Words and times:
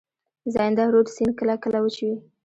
زاینده 0.53 0.83
رود 0.93 1.07
سیند 1.15 1.33
کله 1.39 1.55
کله 1.63 1.79
وچ 1.83 1.97
وي. 2.05 2.13